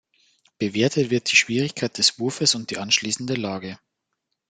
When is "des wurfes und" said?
1.99-2.71